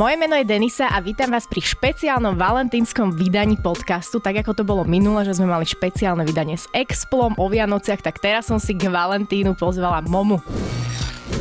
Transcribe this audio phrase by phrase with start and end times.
[0.00, 4.64] Moje meno je Denisa a vítam vás pri špeciálnom valentínskom vydaní podcastu, tak ako to
[4.64, 8.72] bolo minule, že sme mali špeciálne vydanie s Explom o Vianociach, tak teraz som si
[8.72, 10.40] k Valentínu pozvala Momu.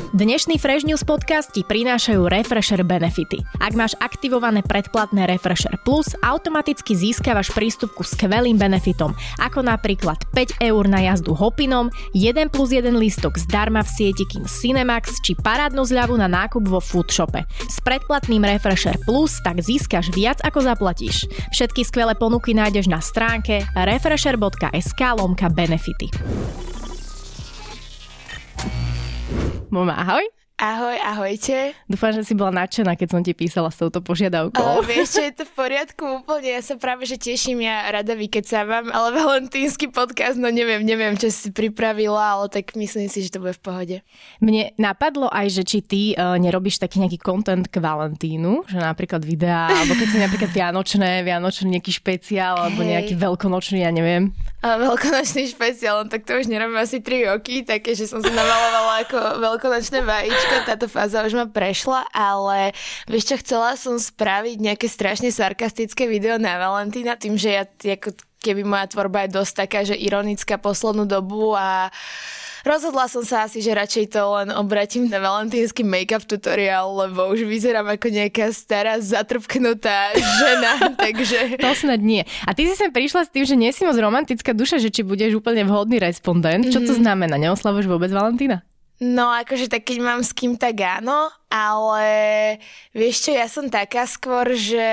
[0.09, 3.45] Dnešný Fresh News podcast ti prinášajú Refresher benefity.
[3.61, 10.65] Ak máš aktivované predplatné Refresher Plus, automaticky získavaš prístup ku skvelým benefitom, ako napríklad 5
[10.65, 15.85] eur na jazdu hopinom, 1 plus 1 lístok zdarma v sieti King Cinemax či parádnu
[15.85, 17.45] zľavu na nákup vo Foodshope.
[17.69, 21.29] S predplatným Refresher Plus tak získaš viac ako zaplatíš.
[21.53, 26.09] Všetky skvelé ponuky nájdeš na stránke refresher.sk lomka benefity.
[29.69, 30.25] Mama, ahoj.
[30.59, 31.71] Ahoj, ahojte.
[31.87, 34.59] Dúfam, že si bola nadšená, keď som ti písala s touto požiadavkou.
[34.59, 36.51] Ale vieš, čo je to v poriadku úplne.
[36.51, 41.31] Ja sa práve, že teším, ja rada vykecávam, ale valentínsky podcast, no neviem, neviem, čo
[41.31, 43.97] si pripravila, ale tak myslím si, že to bude v pohode.
[44.43, 49.23] Mne napadlo aj, že či ty uh, nerobíš taký nejaký content k Valentínu, že napríklad
[49.23, 54.35] videá, alebo keď si napríklad vianočné, vianočný nejaký špeciál, alebo nejaký veľkonočný, ja neviem.
[54.59, 58.27] A veľkonočný špeciál, no tak to už nerobím asi 3 roky, také, že som sa
[58.27, 60.67] namalovala ako veľkonočné vajíčko.
[60.67, 62.75] Táto fáza už ma prešla, ale
[63.07, 68.19] vieš čo, chcela som spraviť nejaké strašne sarkastické video na Valentína, tým, že ja ako
[68.43, 71.87] keby moja tvorba je dosť taká, že ironická poslednú dobu a
[72.67, 77.47] Rozhodla som sa asi, že radšej to len obratím na valentínsky make-up tutoriál, lebo už
[77.47, 80.71] vyzerám ako nejaká stará zatrpknutá žena,
[81.05, 81.59] takže...
[81.59, 82.27] To snad nie.
[82.45, 85.01] A ty si sem prišla s tým, že nie si moc romantická duša, že či
[85.01, 86.67] budeš úplne vhodný respondent.
[86.67, 86.99] Čo to mhm.
[87.01, 87.35] znamená?
[87.39, 88.68] Neoslavuješ vôbec Valentína?
[88.99, 92.11] No akože tak keď mám s kým, tak áno, ale
[92.91, 94.85] vieš čo, ja som taká skôr, že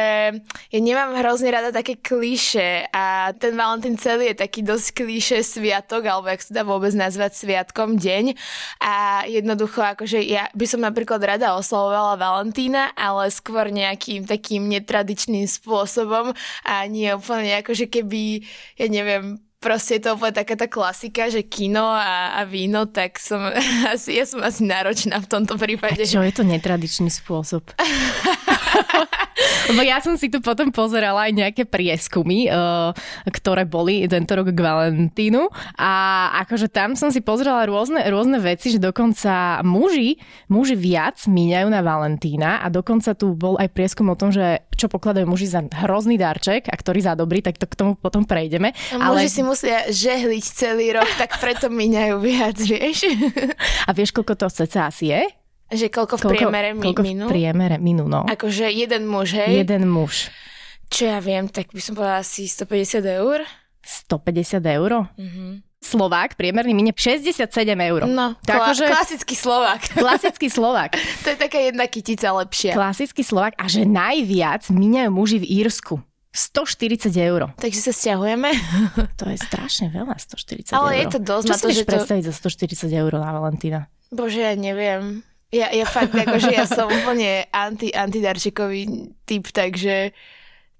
[0.71, 6.07] ja nemám hrozne rada také klíše a ten Valentín celý je taký dosť klíše sviatok,
[6.07, 8.39] alebo jak sa dá vôbec nazvať sviatkom deň.
[8.79, 15.51] A jednoducho akože ja by som napríklad rada oslavovala Valentína, ale skôr nejakým takým netradičným
[15.51, 16.31] spôsobom
[16.63, 18.47] a nie úplne akože keby,
[18.79, 23.19] ja neviem, proste je to úplne taká tá klasika, že kino a, a víno, tak
[23.19, 23.43] som
[23.95, 26.07] asi, ja som asi náročná v tomto prípade.
[26.07, 27.75] A čo je to netradičný spôsob?
[29.73, 32.95] Lebo ja som si tu potom pozerala aj nejaké prieskumy, uh,
[33.29, 35.93] ktoré boli tento rok k Valentínu a
[36.47, 40.17] akože tam som si pozerala rôzne, rôzne veci, že dokonca muži,
[40.49, 44.87] muži viac míňajú na Valentína a dokonca tu bol aj prieskum o tom, že čo
[44.93, 48.77] pokladajú muži za hrozný darček a ktorý za dobrý, tak to k tomu potom prejdeme.
[48.97, 49.25] A ale...
[49.25, 53.09] Muži si musia žehliť celý rok, tak preto míňajú viac, vieš.
[53.89, 55.23] A vieš, koľko to cca asi je?
[55.67, 57.25] Že koľko v koľko, priemere mi, koľko minú?
[57.27, 58.23] v priemere minú, no.
[58.27, 59.67] Akože jeden muž, hej?
[59.67, 60.31] Jeden muž.
[60.87, 63.43] Čo ja viem, tak by som povedala asi 150 eur.
[63.83, 64.91] 150 eur?
[65.19, 65.51] Mm-hmm.
[65.83, 68.07] Slovák priemerný minie 67 eur.
[68.11, 68.87] No, tak, kla- že...
[68.91, 69.83] klasický Slovák.
[70.03, 70.99] Klasický Slovák.
[71.27, 72.75] to je taká jedna kytica lepšia.
[72.75, 75.99] Klasický Slovák a že najviac míňajú muži v Írsku.
[76.37, 77.49] 140 eur.
[77.57, 78.53] Takže sa stiahujeme.
[79.17, 80.83] to je strašne veľa, 140 Ale eur.
[80.85, 81.91] Ale je to dosť Čo na to, že to...
[81.97, 83.81] predstaviť za 140 eur na Valentína?
[84.13, 85.25] Bože, ja neviem.
[85.57, 90.13] Ja, ja fakt, akože ja som úplne anti, antidarčekový typ, takže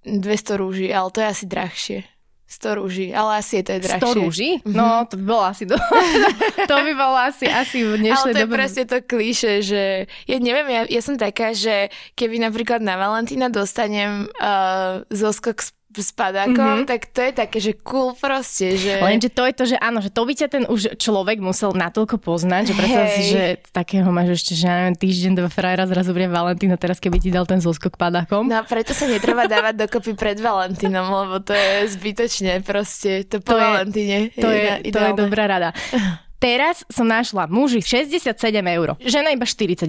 [0.05, 2.01] 200 rúží, ale to je asi drahšie.
[2.47, 4.07] 100 rúží, ale asi je to je drahšie.
[4.07, 4.51] 100 rúží?
[4.63, 4.77] Mm-hmm.
[4.79, 5.75] No, to by bolo asi do...
[6.71, 8.55] to by bolo asi, asi v dnešnej Ale to dobe...
[8.55, 9.83] je presne to klíše, že
[10.31, 15.75] ja neviem, ja, ja som taká, že keby napríklad na Valentína dostanem uh, zoskok z
[15.95, 16.91] s padákom, mm-hmm.
[16.91, 18.99] tak to je také, že cool proste, že...
[19.01, 22.19] Lenže to je to, že áno, že to by ťa ten už človek musel natoľko
[22.21, 26.29] poznať, že predstav si, že takého máš ešte, že neviem, týždeň, dva frajera, zrazu bude
[26.29, 28.51] Valentín a teraz keby ti dal ten zoskok padákom.
[28.51, 33.41] No a preto sa netreba dávať dokopy pred Valentínom, lebo to je zbytočne proste, to
[33.41, 34.35] po to Valentíne.
[34.35, 35.71] Je, to je, je, to je dobrá rada.
[36.37, 39.89] Teraz som našla muži 67 eur, žena iba 48.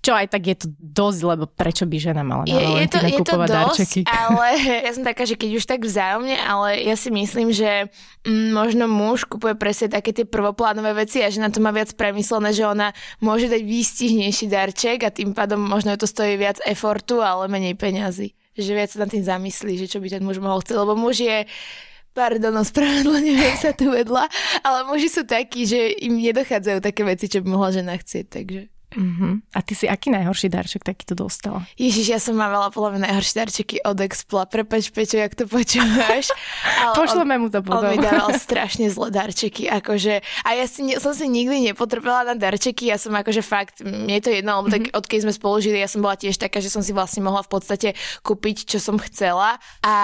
[0.00, 2.98] Čo aj tak je to dosť, lebo prečo by žena mala na je, je to,
[3.04, 4.00] je to dosť, darčeky?
[4.08, 4.46] ale
[4.88, 7.92] ja som taká, že keď už tak vzájomne, ale ja si myslím, že
[8.24, 12.56] mm, možno muž kupuje presne také tie prvoplánové veci a žena to má viac premyslené,
[12.56, 17.44] že ona môže dať výstihnejší darček a tým pádom možno to stojí viac efortu, ale
[17.52, 18.32] menej peňazí.
[18.56, 21.20] Že viac sa nad tým zamyslí, že čo by ten muž mohol chcieť, lebo muž
[21.20, 21.44] je
[22.14, 24.30] Pardon, ospravedlňujem sa tu vedľa,
[24.62, 28.73] ale muži sú takí, že im nedochádzajú také veci, čo by mohla žena chcieť, takže...
[28.94, 29.42] Uh-huh.
[29.50, 31.66] A ty si aký najhorší darček takýto dostala?
[31.74, 34.46] Ježiš, ja som mávala podľa mňa najhoršie darčeky od Expla.
[34.46, 36.30] Prepač, Pečo, jak to počúvaš.
[36.98, 37.90] Pošleme mu to potom.
[37.90, 39.66] On mi dával strašne zlé darčeky.
[39.66, 42.86] Akože, a ja si, som si nikdy nepotrebovala na darčeky.
[42.86, 44.92] Ja som akože fakt, mne je to jedno, lebo tak mhm.
[44.94, 47.50] odkedy sme spolu žili, ja som bola tiež taká, že som si vlastne mohla v
[47.50, 47.88] podstate
[48.22, 49.58] kúpiť, čo som chcela.
[49.82, 49.94] A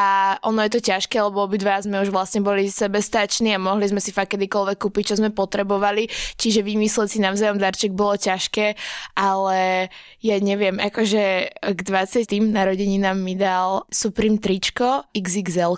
[0.42, 4.10] ono je to ťažké, lebo obidva sme už vlastne boli sebestační a mohli sme si
[4.10, 6.10] fakt kedykoľvek kúpiť, čo sme potrebovali.
[6.36, 8.79] Čiže vymysleť si navzájom darček bolo ťažké
[9.14, 9.88] ale
[10.20, 11.24] ja neviem, akože
[11.54, 12.26] k 20.
[12.50, 15.76] narodeninám mi dal Supreme tričko, XXL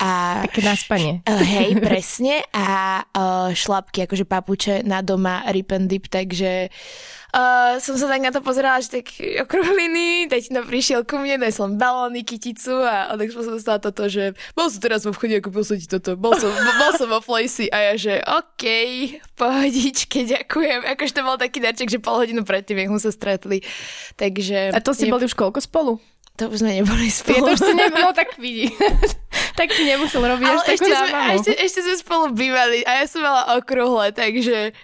[0.00, 0.42] a...
[0.48, 1.12] Také na spanie.
[1.56, 6.68] Hej, presne a uh, šlapky, akože papuče na doma rip and dip, takže
[7.36, 9.12] Uh, som sa tak na to pozerala, že tak
[9.44, 13.76] okruhliny, teď no prišiel ku mne, daj som balóny, kyticu a odak som sa dostala
[13.76, 16.48] toto, že bol som teraz vo vchode kúpil som ti toto, bol som,
[16.80, 18.64] bol som vo Flacey a ja, že OK,
[19.36, 20.88] pohodičke, ďakujem.
[20.96, 23.60] Akože to bol taký darček, že pol hodinu predtým, jak sme sa stretli.
[24.16, 24.72] Takže...
[24.72, 25.12] A to ste ne...
[25.12, 26.00] boli už koľko spolu?
[26.36, 27.36] To už sme neboli spolu.
[27.36, 28.68] Je to už si nebolo, no tak vidí.
[29.60, 33.04] tak si nemusel robiť Ale až ešte sme, ešte, ešte sme spolu bývali a ja
[33.08, 34.76] som mala okrúhle, takže...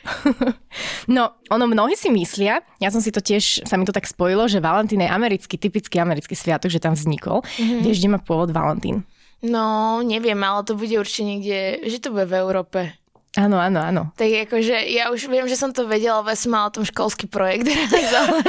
[1.16, 4.48] no, ono mnohí si myslia, ja som si to tiež, sa mi to tak spojilo,
[4.48, 7.44] že Valentín je americký, typický americký sviatok, že tam vznikol.
[7.44, 7.80] Mm-hmm.
[7.84, 9.04] Vieš, kde má pôvod Valentín?
[9.44, 12.96] No, neviem, ale to bude určite niekde, že to bude v Európe.
[13.32, 14.02] Áno, áno, áno.
[14.12, 17.32] Tak akože ja už viem, že som to vedela, lebo som mala o tom školský
[17.32, 17.64] projekt
[18.20, 18.44] ale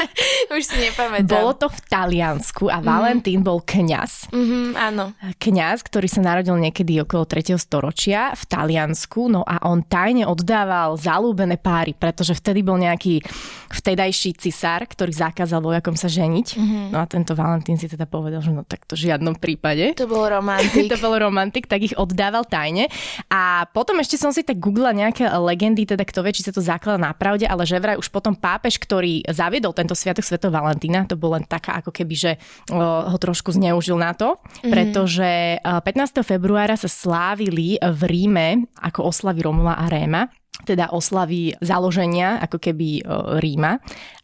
[0.51, 1.39] už si nepamätám.
[1.39, 3.47] Bolo to v Taliansku a Valentín mm.
[3.47, 4.27] bol kňaz.
[4.35, 5.15] Mm-hmm, áno.
[5.39, 7.55] Kňaz, ktorý sa narodil niekedy okolo 3.
[7.55, 13.23] storočia v Taliansku, no a on tajne oddával zalúbené páry, pretože vtedy bol nejaký
[13.71, 16.47] vtedajší cisár, ktorý zakázal vojakom sa ženiť.
[16.59, 16.85] Mm-hmm.
[16.91, 19.95] No a tento Valentín si teda povedal, že no tak to v žiadnom prípade.
[19.95, 20.85] To bol romantik.
[20.91, 22.91] to bol romantik, tak ich oddával tajne.
[23.31, 26.57] A potom ešte som si tak googlila nejaké legendy, teda kto vie, či sa to
[26.57, 31.05] zaklada na pravde, ale že vraj už potom pápež, ktorý zaviedol tento sviatok Sveto Valentína,
[31.05, 32.31] to bol len taká ako keby, že
[32.73, 34.71] ho trošku zneužil na to, mm-hmm.
[34.73, 36.25] pretože 15.
[36.25, 40.25] februára sa slávili v Ríme ako oslavy Romula a Réma
[40.63, 43.03] teda oslavy založenia ako keby
[43.41, 43.81] Ríma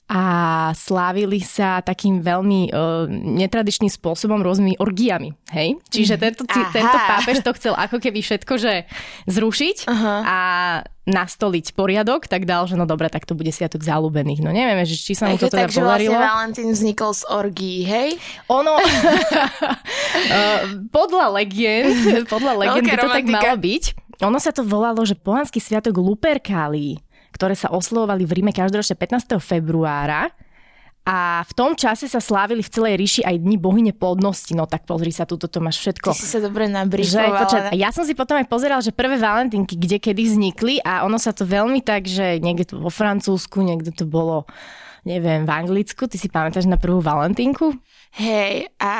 [0.09, 0.23] a
[0.73, 5.37] slávili sa takým veľmi uh, netradičným spôsobom rôznymi orgiami.
[5.53, 5.77] Hej?
[5.93, 6.21] Čiže mhm.
[6.25, 8.89] tento, tento pápež to chcel ako keby všetko že
[9.29, 10.15] zrušiť Aha.
[10.25, 10.37] a
[11.09, 14.41] nastoliť poriadok, tak dal, že no dobre, tak to bude sviatok zalúbených.
[14.45, 16.13] No nevieme, že či sa mu to teda tak, podarilo.
[16.13, 18.09] Takže vlastne Valentín vznikol z orgií, hej?
[18.49, 18.89] Ono, uh,
[20.97, 23.25] podľa legend, podľa legend okay, by to romantika.
[23.25, 23.83] tak malo byť.
[24.19, 29.39] Ono sa to volalo, že pohanský sviatok Luperkálii ktoré sa oslovovali v Ríme každoročne 15.
[29.41, 30.29] februára.
[31.09, 34.53] A v tom čase sa slávili v celej ríši aj dni bohyne plodnosti.
[34.53, 36.13] No tak pozri sa, tu to máš všetko.
[36.13, 37.73] Ty si sa dobre nabrifovala.
[37.73, 41.33] Ja som si potom aj pozeral, že prvé valentínky kde kedy vznikli a ono sa
[41.33, 44.45] to veľmi tak, že niekde to vo Francúzsku, niekde to bolo
[45.07, 46.05] neviem, v Anglicku.
[46.05, 47.73] Ty si pamätáš na prvú valentínku?
[48.09, 48.93] Hej, a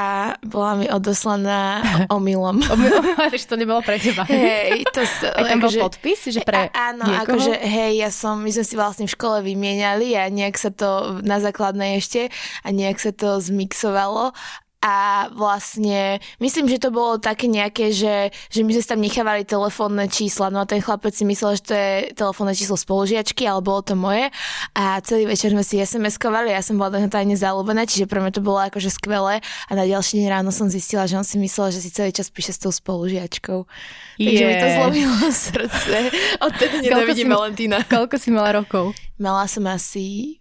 [0.46, 1.82] bola mi odoslaná
[2.16, 2.62] omylom.
[3.34, 4.24] že to nebolo pre teba.
[4.30, 5.02] Hej, to...
[5.02, 7.36] Aj tam bol že, podpis, že pre a, Áno, niekoho?
[7.36, 11.20] akože, hej, ja som, my sme si vlastne v škole vymieniali a nejak sa to
[11.26, 12.30] na základnej ešte
[12.62, 14.32] a nejak sa to zmixovalo
[14.80, 20.08] a vlastne myslím, že to bolo také nejaké, že, že my sme tam nechávali telefónne
[20.08, 23.84] čísla, no a ten chlapec si myslel, že to je telefónne číslo spolužiačky, ale bolo
[23.84, 24.31] to moje
[24.72, 28.42] a celý večer sme si SMS-kovali, ja som bola tajne zalúbená, čiže pre mňa to
[28.42, 31.84] bolo akože skvelé a na ďalší deň ráno som zistila, že on si myslel, že
[31.84, 33.68] si celý čas píše s tou spolužiačkou.
[34.16, 34.32] Yeah.
[34.32, 35.96] Takže mi to zlomilo srdce.
[36.48, 37.84] Odtedy nenávidím Valentína.
[37.84, 38.96] Koľko si mala rokov?
[39.20, 40.40] Mala som asi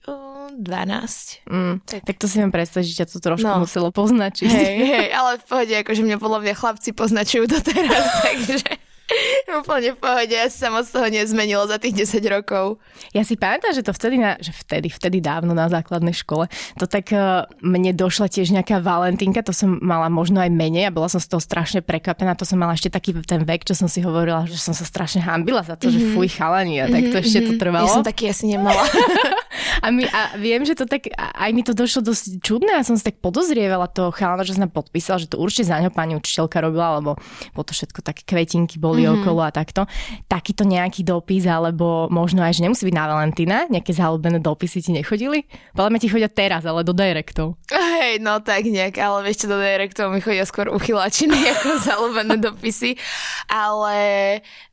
[0.58, 1.46] 12.
[1.46, 2.02] Mm, tak.
[2.02, 3.62] tak to si viem predstaviť, že ťa to trošku no.
[3.62, 4.50] muselo poznačiť.
[4.50, 8.66] Hej, hej, ale v pohode, akože mňa podľa mňa chlapci poznačujú doteraz, takže...
[9.48, 12.76] Úplne v pohode, ja sa moc toho nezmenilo za tých 10 rokov.
[13.16, 16.84] Ja si pamätám, že to vtedy, na, že vtedy, vtedy dávno na základnej škole, to
[16.84, 21.08] tak uh, mne došla tiež nejaká valentínka, to som mala možno aj menej a bola
[21.08, 24.04] som z toho strašne prekvapená, to som mala ešte taký ten vek, čo som si
[24.04, 26.04] hovorila, že som sa strašne hambila za to, mm-hmm.
[26.04, 26.12] že mhm.
[26.12, 27.24] fuj chalani a tak to mm-hmm.
[27.24, 27.60] ešte to mhm.
[27.64, 27.88] trvalo.
[27.88, 28.84] Ja som taký asi nemala.
[29.80, 32.94] a, my, a viem, že to tak, aj mi to došlo dosť čudné, a som
[32.94, 36.62] si tak podozrievala toho chalana, že som podpísala, že to určite za ňo pani učiteľka
[36.62, 37.16] robila, lebo
[37.54, 39.22] po to všetko také kvetinky boli mm-hmm.
[39.22, 39.84] okolo a takto.
[40.26, 44.90] Takýto nejaký dopis, alebo možno aj, že nemusí byť na Valentína, nejaké záľubené dopisy ti
[44.94, 45.44] nechodili?
[45.74, 47.58] Podľa mňa ti chodia teraz, ale do directov.
[47.70, 52.36] Hej, no tak nejak, ale vieš čo, do directov mi chodia skôr uchylačiny ako záľubené
[52.38, 52.94] dopisy.
[53.48, 53.96] Ale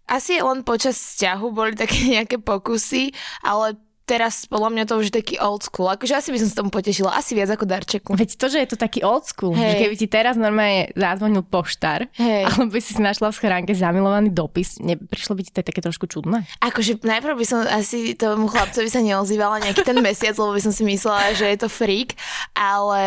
[0.05, 3.09] asi len počas vzťahu boli také nejaké pokusy,
[3.41, 3.73] ale
[4.05, 5.89] teraz podľa mňa to už taký old school.
[5.89, 7.17] Akože asi by som sa tomu potešila.
[7.17, 8.13] Asi viac ako darčeku.
[8.13, 9.57] Veď to, že je to taký old school.
[9.57, 9.75] Hey.
[9.75, 12.45] Že keby ti teraz normálne zazvonil poštár, hey.
[12.47, 16.45] alebo by si našla v schránke zamilovaný dopis, neprišlo by ti to také trošku čudné?
[16.61, 20.71] Akože najprv by som asi tomu chlapcovi sa neozývala nejaký ten mesiac, lebo by som
[20.71, 22.13] si myslela, že je to freak,
[22.53, 23.03] ale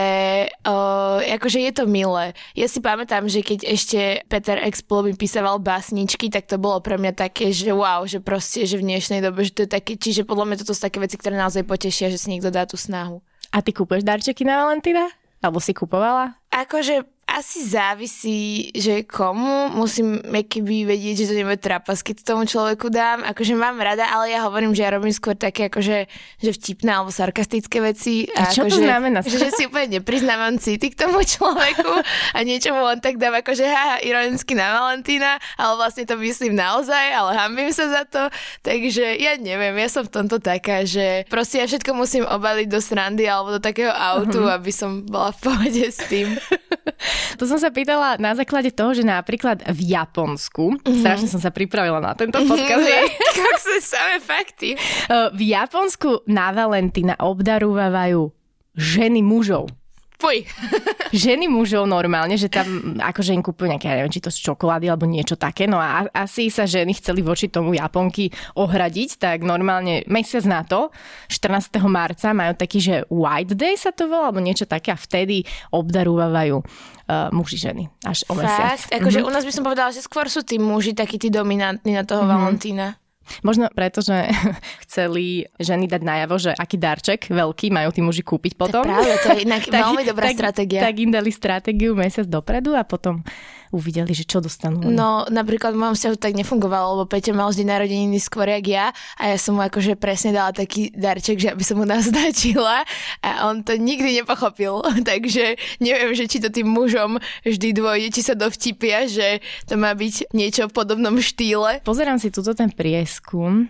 [0.67, 2.35] uh, akože je to milé.
[2.59, 6.99] Ja si pamätám, že keď ešte Peter Explo mi písaval básničky, tak to bolo pre
[6.99, 10.27] mňa také, že wow, že proste, že v dnešnej dobe, že to je také, čiže
[10.27, 13.21] podľa mňa toto také veci, ktoré naozaj potešia, že si niekto dá tú snahu.
[13.53, 15.13] A ty kúpeš darčeky na Valentína?
[15.45, 16.41] Alebo si kupovala?
[16.49, 19.69] Akože asi závisí, že komu.
[19.77, 23.21] Musím keby vedieť, že to nebude trapas, keď tomu človeku dám.
[23.29, 26.09] Akože mám rada, ale ja hovorím, že ja robím skôr také akože
[26.41, 28.25] že vtipné alebo sarkastické veci.
[28.33, 29.21] A, a čo ako, to znamená?
[29.21, 32.01] Že, že si úplne nepriznávam city k tomu človeku
[32.33, 36.57] a niečo mu len tak dám akože haha, ironicky na Valentína, ale vlastne to myslím
[36.57, 38.23] naozaj, ale hambím sa za to.
[38.65, 42.81] Takže ja neviem, ja som v tomto taká, že proste ja všetko musím obaliť do
[42.81, 44.57] srandy alebo do takého autu, uh-huh.
[44.57, 46.33] aby som bola v pohode s tým.
[47.39, 51.01] To som sa pýtala na základe toho, že napríklad v Japonsku, mm-hmm.
[51.05, 52.83] strašne som sa pripravila na tento podcast.
[52.83, 53.37] Mm-hmm.
[53.39, 54.69] Kak sú samé fakty.
[55.39, 58.35] V Japonsku na Valentína obdarúvajú
[58.75, 59.71] ženy mužov.
[60.19, 60.43] Fuj.
[61.15, 65.07] Ženy mužov normálne, že tam akože im kúpujú nejaké, neviem, či to z čokolády alebo
[65.07, 70.43] niečo také, no a asi sa ženy chceli voči tomu Japonky ohradiť, tak normálne mesiac
[70.43, 70.91] na to,
[71.31, 71.71] 14.
[71.87, 76.67] marca majú taký, že White Day sa to volá, alebo niečo také a vtedy obdarúvajú
[77.09, 78.75] uh, muži ženy až o mesiac.
[78.75, 78.91] Fakt?
[78.91, 79.31] Akože mm-hmm.
[79.31, 82.27] u nás by som povedala, že skôr sú tí muži takí tí dominantní na toho
[82.27, 82.43] mm-hmm.
[82.43, 82.99] Valentína.
[83.45, 84.29] Možno preto, že
[84.89, 88.85] chceli ženy dať najavo, že aký darček veľký majú tí muži kúpiť potom.
[88.85, 90.81] To je pravda, to je inak tak, veľmi dobrá tak, stratégia.
[90.83, 93.23] Tak im dali stratégiu mesiac dopredu a potom
[93.71, 94.89] uvideli, že čo dostanú.
[94.89, 98.87] No napríklad v mojom vzťahu tak nefungovalo, lebo Peťo mal vždy narodeniny skôr jak ja
[99.21, 102.85] a ja som mu akože presne dala taký darček, že aby som mu naznačila
[103.25, 104.85] a on to nikdy nepochopil.
[105.11, 109.93] Takže neviem, že či to tým mužom vždy dôjde, či sa dovtipia, že to má
[109.93, 111.81] byť niečo v podobnom štýle.
[111.85, 113.69] Pozerám si tuto ten prieskum.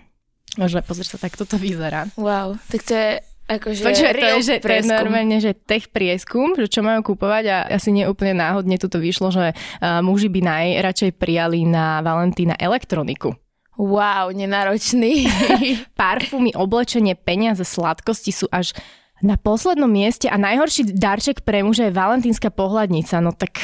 [0.57, 2.09] Možno pozri sa, tak toto vyzerá.
[2.17, 6.53] Wow, tak to je Akože Počuva, to je, že to je normálne, že tech prieskum,
[6.53, 10.45] že čo majú kúpovať a asi nie úplne náhodne tuto vyšlo, že uh, muži by
[10.45, 13.33] najradšej prijali na Valentína elektroniku.
[13.81, 15.33] Wow, nenáročný.
[15.99, 18.77] Parfumy, oblečenie, peniaze, sladkosti sú až
[19.25, 23.15] na poslednom mieste a najhorší darček pre muža je valentínska pohľadnica.
[23.25, 23.59] No tak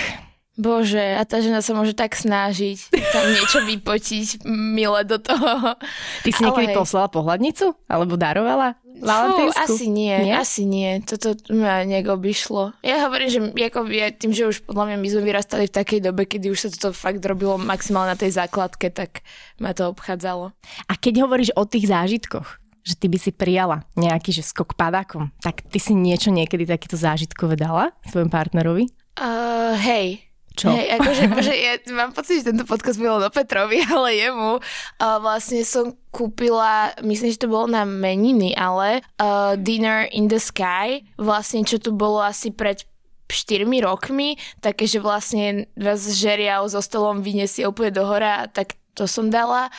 [0.55, 5.75] Bože, a tá žena sa môže tak snažiť tam niečo vypotiť milé do toho.
[6.23, 6.77] Ty si niekedy hej.
[6.79, 7.75] poslala pohľadnicu?
[7.91, 8.79] Alebo darovala?
[8.95, 11.03] Fú, asi nie, nie, asi nie.
[11.03, 12.79] Toto ma nejak obišlo.
[12.87, 16.01] Ja hovorím, že ako ja, tým, že už podľa mňa my sme vyrastali v takej
[16.07, 19.27] dobe, kedy už sa toto fakt robilo maximálne na tej základke, tak
[19.59, 20.55] ma to obchádzalo.
[20.87, 25.35] A keď hovoríš o tých zážitkoch, že ty by si prijala nejaký že skok padákom,
[25.43, 28.87] tak ty si niečo niekedy takéto zážitkové dala svojom partnerovi?
[29.19, 30.23] Uh, hej,
[30.55, 30.71] čo?
[30.71, 35.19] Hej, akože, akože ja mám pocit, že tento podcast bol do Petrovi, ale jemu uh,
[35.19, 41.03] vlastne som kúpila, myslím, že to bolo na meniny, ale uh, Dinner in the Sky,
[41.19, 42.87] vlastne čo tu bolo asi pred
[43.27, 49.11] 4 rokmi, také, že vlastne vás žeriav so stolom vyniesie úplne do hora, tak to
[49.11, 49.75] som dala.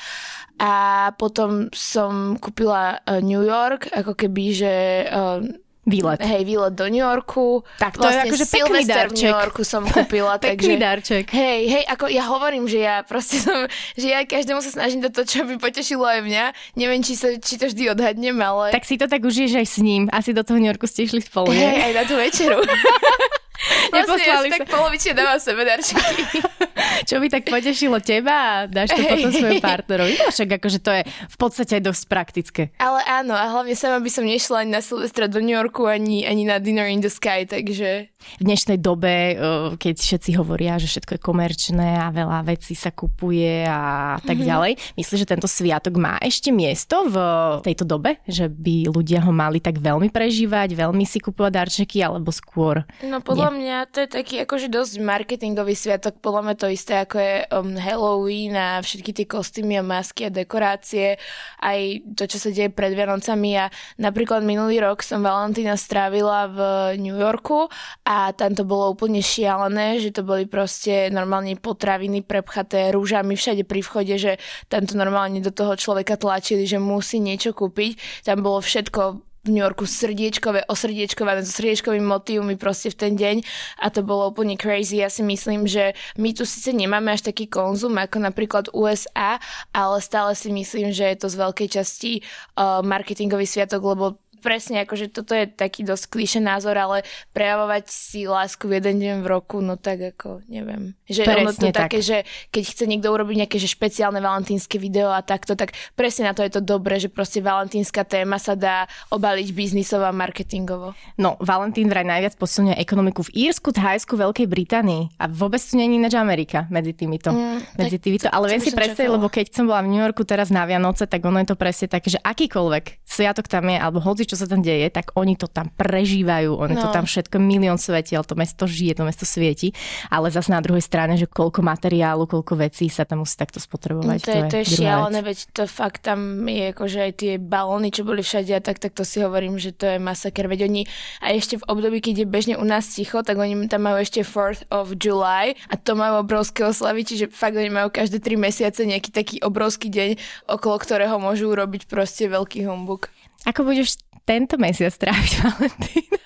[0.60, 4.74] A potom som kúpila uh, New York, ako keby, že
[5.08, 5.40] uh,
[5.86, 6.18] Výlet.
[6.18, 7.62] Hej, výlet do New Yorku.
[7.78, 9.06] Tak to vlastne je akože pekný darček.
[9.06, 10.34] v New Yorku som kúpila.
[10.42, 11.26] pekný takže, darček.
[11.30, 15.14] Hej, hej, ako ja hovorím, že ja proste som, že ja každému sa snažím do
[15.14, 16.46] toho, čo by potešilo aj mňa.
[16.74, 18.74] Neviem, či, sa, či to vždy odhadnem, ale...
[18.74, 20.10] Tak si to tak užiješ aj s ním.
[20.10, 22.66] Asi do toho New Yorku ste išli spolu, Hej, aj na tú večeru.
[23.92, 26.24] Vlastne ja si tak polovične dávam sebe darčeky.
[27.10, 30.14] Čo by tak potešilo teba a dáš to potom svojom partnerovi.
[30.20, 32.62] No však akože to je v podstate aj dosť praktické.
[32.78, 36.28] Ale áno, a hlavne sama by som nešla ani na Silvestra do New Yorku, ani,
[36.28, 38.12] ani na Dinner in the Sky, takže...
[38.42, 39.38] V dnešnej dobe,
[39.78, 44.50] keď všetci hovoria, že všetko je komerčné a veľa vecí sa kupuje a tak mm-hmm.
[44.50, 47.18] ďalej, myslíš, že tento sviatok má ešte miesto v
[47.62, 48.18] tejto dobe?
[48.26, 53.22] Že by ľudia ho mali tak veľmi prežívať, veľmi si kupovať darčeky, alebo skôr No
[53.22, 53.66] podľa nie?
[53.66, 57.74] mňa to je taký akože dosť marketingový sviatok, podľa mňa to isté ako je um,
[57.76, 61.18] Halloween a všetky tie kostýmy a masky a dekorácie,
[61.60, 61.80] aj
[62.16, 63.66] to, čo sa deje pred Vianocami a
[63.98, 66.60] napríklad minulý rok som Valentína strávila v
[67.02, 67.68] New Yorku
[68.08, 73.68] a tam to bolo úplne šialené, že to boli proste normálne potraviny prepchaté rúžami všade
[73.68, 74.38] pri vchode, že
[74.72, 78.24] tam to normálne do toho človeka tlačili, že musí niečo kúpiť.
[78.24, 83.46] Tam bolo všetko v New Yorku srdiečkové, osrdiečkované so srdiečkovými motívmi proste v ten deň
[83.78, 85.06] a to bolo úplne crazy.
[85.06, 89.38] Ja si myslím, že my tu síce nemáme až taký konzum ako napríklad USA,
[89.70, 92.12] ale stále si myslím, že je to z veľkej časti
[92.58, 94.06] uh, marketingový sviatok, lebo
[94.46, 97.02] presne, akože toto je taký dosť klíše názor, ale
[97.34, 100.94] prejavovať si lásku v jeden deň v roku, no tak ako, neviem.
[101.10, 101.90] Že presne ono to tak.
[101.90, 102.18] také, že
[102.54, 106.46] keď chce niekto urobiť nejaké že špeciálne valentínske video a takto, tak presne na to
[106.46, 110.94] je to dobré, že proste valentínska téma sa dá obaliť biznisovo a marketingovo.
[111.18, 115.98] No, Valentín vraj najviac posilňuje ekonomiku v Írsku, Thajsku, Veľkej Británii a vôbec tu není
[115.98, 117.32] ináč Amerika medzi týmito.
[117.34, 118.28] Mm, medzi týmito.
[118.30, 121.24] Ale viem si predstaviť, lebo keď som bola v New Yorku teraz na Vianoce, tak
[121.24, 124.52] ono je to presne také, že akýkoľvek sviatok tam je, alebo hoci čo čo sa
[124.52, 126.84] tam deje, tak oni to tam prežívajú, oni no.
[126.84, 129.72] to tam všetko, milión svetiel, to mesto žije, to mesto svieti,
[130.12, 134.20] ale zase na druhej strane, že koľko materiálu, koľko vecí sa tam musí takto spotrebovať.
[134.20, 137.96] To, to je, to je šialené, veď to fakt tam je akože aj tie balóny,
[137.96, 140.84] čo boli všade a tak, tak to si hovorím, že to je masaker, veď oni
[141.24, 144.28] a ešte v období, keď je bežne u nás ticho, tak oni tam majú ešte
[144.28, 148.84] 4th of July a to majú obrovské oslavy, čiže fakt oni majú každé 3 mesiace
[148.84, 150.20] nejaký taký obrovský deň,
[150.52, 153.08] okolo ktorého môžu urobiť proste veľký humbuk.
[153.46, 156.20] Ako budeš tento mesiac stráviť Valentína?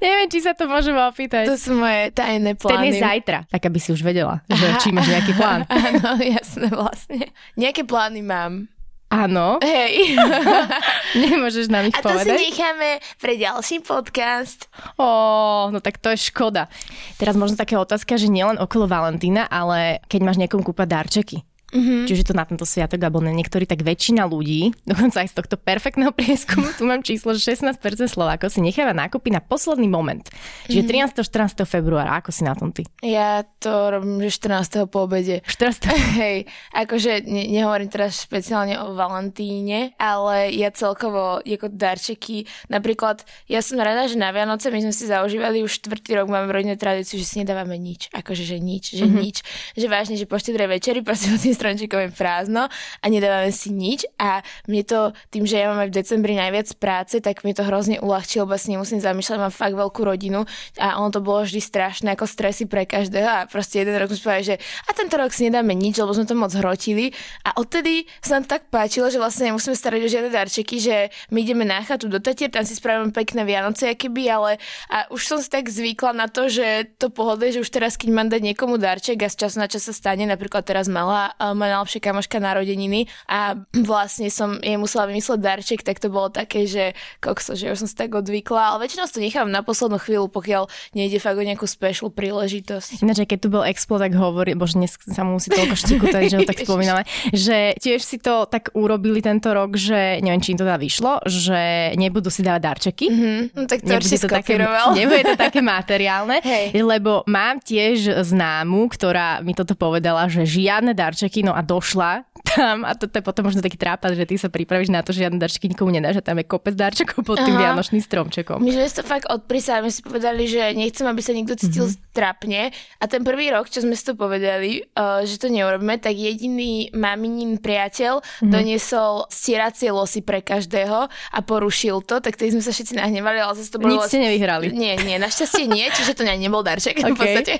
[0.00, 1.46] Neviem, či sa to môžem opýtať.
[1.46, 2.74] To sú moje tajné plány.
[2.74, 4.78] Ten je zajtra, tak aby si už vedela, že Aha.
[4.80, 5.60] či máš nejaký plán.
[5.70, 7.30] Áno, jasné vlastne.
[7.54, 8.66] Nejaké plány mám.
[9.10, 9.58] Áno.
[9.58, 10.14] Hej.
[11.26, 12.30] Nemôžeš nám ich A to povedať?
[12.30, 12.88] si necháme
[13.18, 14.70] pre ďalší podcast.
[15.02, 16.70] Ó, no tak to je škoda.
[17.18, 21.42] Teraz možno taká otázka, že nielen okolo Valentína, ale keď máš niekomu kúpať darčeky.
[21.70, 22.00] Mm-hmm.
[22.10, 25.56] Čiže to na tento sviatok, alebo na niektorí, tak väčšina ľudí, dokonca aj z tohto
[25.56, 27.78] perfektného prieskumu, tu mám číslo, že 16%
[28.10, 30.26] Slovákov si necháva nákupy na posledný moment.
[30.66, 31.22] Čiže mm-hmm.
[31.22, 31.62] 13.
[31.62, 31.62] 14.
[31.68, 32.82] februára, ako si na tom ty?
[33.06, 34.90] Ja to robím, že 14.
[34.90, 35.46] po obede.
[35.46, 35.86] 14.
[36.20, 43.60] Hej, akože ne, nehovorím teraz špeciálne o Valentíne, ale ja celkovo ako darčeky, napríklad ja
[43.60, 46.76] som rada, že na Vianoce my sme si zaužívali už štvrtý rok, máme v rodine
[46.80, 49.20] tradíciu, že si nedávame nič, akože že nič, že mm-hmm.
[49.20, 49.36] nič,
[49.76, 54.40] že vážne, že po štedrej večeri proste stromčekom je prázdno a nedávame si nič a
[54.64, 58.00] mne to, tým, že ja mám aj v decembri najviac práce, tak mi to hrozne
[58.00, 60.48] uľahčilo, lebo si nemusím zamýšľať, mám fakt veľkú rodinu
[60.80, 64.32] a ono to bolo vždy strašné ako stresy pre každého a proste jeden rok sme
[64.32, 64.56] povedali, že
[64.88, 67.12] a tento rok si nedáme nič, lebo sme to moc hrotili
[67.44, 70.96] a odtedy sa nám tak páčilo, že vlastne nemusíme starať o žiadne darčeky, že
[71.28, 74.50] my ideme na chatu do Tatier, tam si spravíme pekné Vianoce, keby, ale
[74.88, 78.08] a už som si tak zvykla na to, že to pohodlie, že už teraz, keď
[78.14, 81.78] mám dať niekomu darček a z času na čas sa stane, napríklad teraz malá moja
[81.78, 86.96] najlepšia kamoška narodeniny a vlastne som jej musela vymysleť darček, tak to bolo také, že
[87.22, 90.70] kokso, že už som si tak odvykla, ale väčšinou to nechám na poslednú chvíľu, pokiaľ
[90.96, 93.02] nejde fakt o nejakú special príležitosť.
[93.02, 96.36] Ináč, keď tu bol Expo, tak hovorí, bože, dnes sa mu musí toľko štikutať, že
[96.40, 97.02] ho tak spomíname,
[97.34, 101.12] že tiež si to tak urobili tento rok, že neviem, či im to teda vyšlo,
[101.26, 103.06] že nebudú si dávať darčeky.
[103.10, 103.38] Mm-hmm.
[103.56, 104.54] No, tak to nebude to, také,
[104.98, 106.74] nebude to také materiálne, hey.
[106.74, 112.22] lebo mám tiež známu, ktorá mi toto povedala, že žiadne darčeky kino a došla
[112.54, 115.14] tam a to, to je potom možno taký trápad, že ty sa pripravíš na to,
[115.14, 117.72] že žiadne darčeky nikomu nedáš a tam je kopec darčekov pod tým Aha.
[117.72, 118.58] vianočným stromčekom.
[118.60, 122.12] My sme to fakt odprísali, my si povedali, že nechcem, aby sa nikto cítil mm-hmm.
[122.12, 122.62] trapne
[122.98, 126.90] a ten prvý rok, čo sme si to povedali, uh, že to neurobíme, tak jediný
[126.92, 128.50] maminin priateľ mm-hmm.
[128.50, 133.54] doniesol stieracie losy pre každého a porušil to, tak tedy sme sa všetci nahnevali, ale
[133.54, 133.96] zase to bolo...
[133.96, 134.72] Nic ste nevyhrali.
[134.74, 137.12] Nie, nie, našťastie nie, čiže to nebol darček okay.
[137.12, 137.54] v podstate.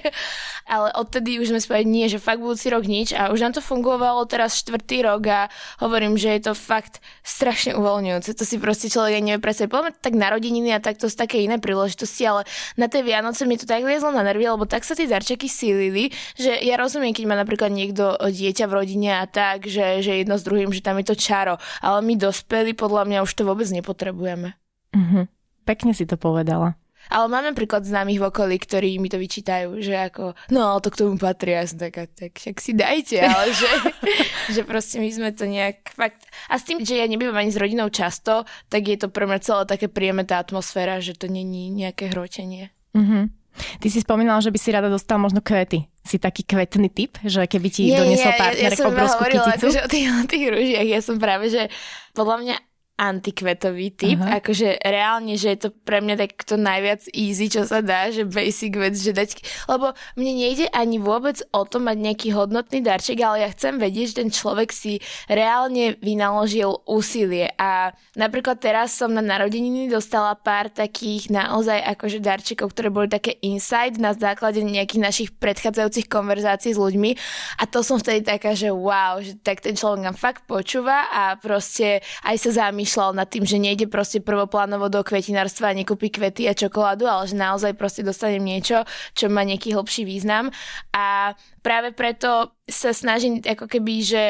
[0.71, 3.63] Ale odtedy už sme spovedali, nie, že fakt budúci rok nič a už nám to
[3.65, 5.41] fungovalo teraz štvrtý rok a
[5.85, 8.33] hovorím, že je to fakt strašne uvoľňujúce.
[8.33, 9.69] To si proste človek aj nevie predstaviť.
[9.69, 12.49] Poďme tak narodeniny a tak to sú také iné príležitosti, ale
[12.81, 16.09] na tej Vianoce mi to tak liezlo na nervy, lebo tak sa tie darčeky sílili,
[16.41, 20.41] že ja rozumiem, keď má napríklad niekto dieťa v rodine a tak, že, že jedno
[20.41, 21.61] s druhým, že tam je to čaro.
[21.85, 24.57] Ale my dospeli, podľa mňa už to vôbec nepotrebujeme.
[24.97, 25.25] Mm-hmm.
[25.69, 26.80] Pekne si to povedala.
[27.11, 30.99] Ale mám napríklad známych v okolí, ktorí mi to vyčítajú, že ako, no to k
[31.03, 33.71] tomu patrí, ja som taká, tak však si dajte, ale že,
[34.55, 36.31] že proste my sme to nejak fakt...
[36.47, 39.43] A s tým, že ja nebývam ani s rodinou často, tak je to pre mňa
[39.43, 42.71] celé také príjemné tá atmosféra, že to není nejaké hrotenie.
[42.95, 43.41] Mm-hmm.
[43.83, 45.91] Ty si spomínala, že by si rada dostala možno kvety.
[46.01, 49.67] Si taký kvetný typ, že keby ti nie, doniesol partner ja, ja obrovskú hovorila, kyticu?
[49.69, 51.69] Akože o tých, o tých rúžiach, ja som práve, že
[52.17, 52.57] podľa mňa
[53.01, 54.45] antikvetový typ, Aha.
[54.45, 58.29] akože reálne, že je to pre mňa tak to najviac easy, čo sa dá, že
[58.29, 59.41] basic vec, že dať,
[59.73, 64.13] lebo mne nejde ani vôbec o to mať nejaký hodnotný darček, ale ja chcem vedieť,
[64.13, 65.01] že ten človek si
[65.33, 67.49] reálne vynaložil úsilie.
[67.57, 73.41] A napríklad teraz som na narodeniny dostala pár takých naozaj akože darčekov, ktoré boli také
[73.41, 77.11] inside na základe nejakých našich predchádzajúcich konverzácií s ľuďmi.
[77.57, 81.41] A to som vtedy taká, že wow, že tak ten človek nám fakt počúva a
[81.41, 86.11] proste aj sa zamýšľa rozmýšľal nad tým, že nejde proste prvoplánovo do kvetinárstva a nekúpi
[86.11, 88.83] kvety a čokoládu, ale že naozaj proste dostanem niečo,
[89.15, 90.51] čo má nejaký hlbší význam.
[90.91, 94.25] A práve preto sa snažím ako keby, že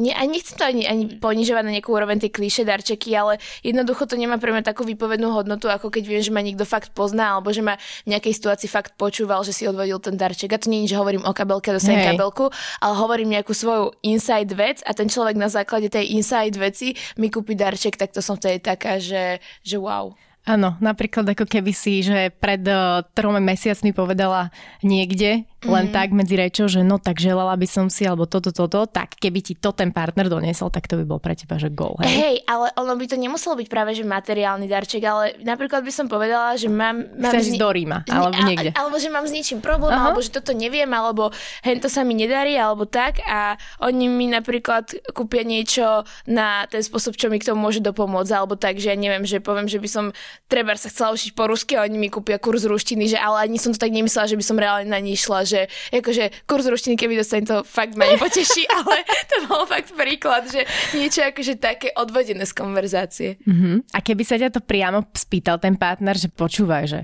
[0.00, 4.08] nie, ani nechcem to ani, ani ponižovať na nejakú úroveň tie klíše darčeky, ale jednoducho
[4.08, 7.36] to nemá pre mňa takú výpovednú hodnotu, ako keď viem, že ma niekto fakt pozná,
[7.36, 7.76] alebo že ma
[8.08, 10.56] v nejakej situácii fakt počúval, že si odvodil ten darček.
[10.56, 12.48] A to nie je, že hovorím o kabelke, dostanem kabelku,
[12.80, 17.28] ale hovorím nejakú svoju inside vec a ten človek na základe tej inside veci mi
[17.28, 20.16] kúpi darček, tak to som vtedy taká, že, že wow.
[20.48, 24.48] Áno, napríklad ako keby si, že pred uh, tromi mesiacmi povedala
[24.80, 25.92] niekde, len mm.
[25.92, 29.44] tak medzi rečou, že no tak želala by som si, alebo toto, toto, tak keby
[29.44, 32.00] ti to ten partner doniesol, tak to by bol pre teba, že gol.
[32.00, 32.08] Hej?
[32.08, 36.08] hej, ale ono by to nemuselo byť práve, že materiálny darček, ale napríklad by som
[36.08, 37.12] povedala, že mám...
[37.12, 38.72] mám Chceš zni- do Ríma, alebo niekde.
[38.72, 40.16] A, alebo že mám s niečím problém, uh-huh.
[40.16, 41.28] alebo že toto neviem, alebo
[41.60, 47.20] hento sa mi nedarí, alebo tak a oni mi napríklad kúpia niečo na ten spôsob,
[47.20, 49.88] čo mi k tomu môže dopomôcť, alebo tak, že ja neviem, že poviem, že by
[49.92, 50.04] som
[50.48, 53.60] treba sa chcela učiť po rusky a oni mi kúpia kurz ruštiny, že ale ani
[53.60, 56.94] som to tak nemyslela, že by som reálne na ní šla, že akože kurz ruštiny,
[56.94, 60.62] keby dostane to fakt ma nepoteší, ale to bol fakt príklad, že
[60.94, 63.30] niečo akože také odvodené z konverzácie.
[63.42, 63.82] Uh-huh.
[63.90, 67.00] A keby sa ťa to priamo spýtal ten partner, že počúvaj, že